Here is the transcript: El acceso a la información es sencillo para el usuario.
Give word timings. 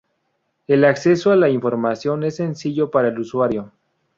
El 0.65 0.83
acceso 0.83 1.29
a 1.29 1.35
la 1.35 1.47
información 1.49 2.23
es 2.23 2.37
sencillo 2.37 2.89
para 2.89 3.09
el 3.09 3.19
usuario. 3.19 3.69